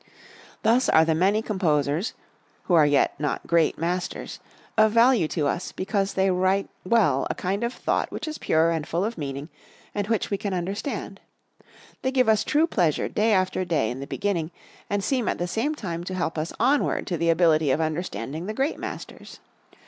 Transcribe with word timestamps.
Thus 0.63 0.89
are 0.89 1.05
the 1.05 1.13
many 1.13 1.43
composers 1.43 2.15
(who 2.63 2.81
yet 2.85 3.11
are 3.11 3.21
not 3.21 3.45
great 3.45 3.77
masters) 3.77 4.39
of 4.75 4.93
value 4.93 5.27
to 5.27 5.45
us 5.45 5.71
because 5.71 6.15
they 6.15 6.31
write 6.31 6.67
well 6.83 7.27
a 7.29 7.35
kind 7.35 7.63
of 7.63 7.71
thought 7.71 8.11
which 8.11 8.27
is 8.27 8.39
pure 8.39 8.71
and 8.71 8.87
full 8.87 9.05
of 9.05 9.15
meaning, 9.15 9.49
and 9.93 10.07
which 10.07 10.31
we 10.31 10.39
can 10.39 10.55
understand. 10.55 11.21
They 12.01 12.09
give 12.09 12.27
us 12.27 12.43
true 12.43 12.65
pleasure 12.65 13.07
day 13.09 13.31
after 13.31 13.63
day 13.63 13.91
in 13.91 13.99
the 13.99 14.07
beginning 14.07 14.49
and 14.89 15.03
seem 15.03 15.29
at 15.29 15.37
the 15.37 15.45
same 15.45 15.75
time 15.75 16.03
to 16.05 16.15
help 16.15 16.35
us 16.35 16.51
onward 16.59 17.05
to 17.05 17.15
the 17.19 17.29
ability 17.29 17.69
of 17.69 17.79
understanding 17.79 18.47
the 18.47 18.55
great 18.55 18.79
masters. 18.79 19.39